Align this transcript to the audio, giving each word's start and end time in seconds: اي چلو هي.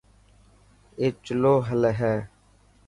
اي 0.99 1.05
چلو 1.23 1.53
هي. 1.99 2.15